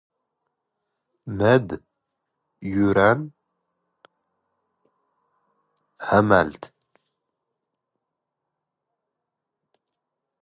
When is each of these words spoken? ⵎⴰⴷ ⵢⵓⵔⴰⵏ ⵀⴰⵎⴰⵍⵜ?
ⵎⴰⴷ 1.37 1.67
ⵢⵓⵔⴰⵏ 2.67 3.19
ⵀⴰⵎⴰⵍⵜ? 6.07 6.61